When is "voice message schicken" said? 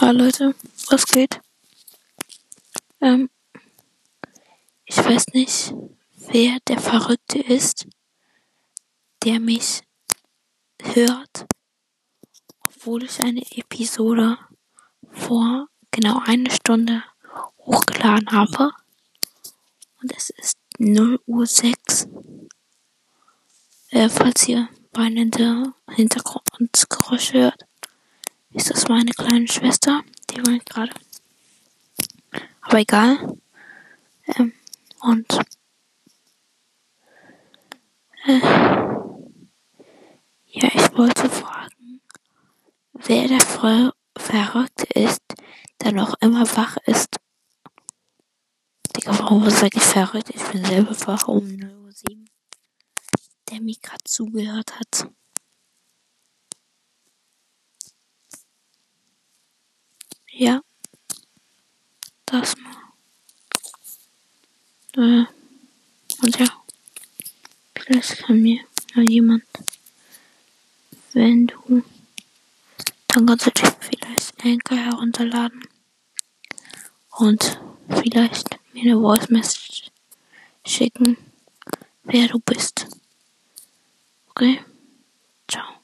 79.00-81.16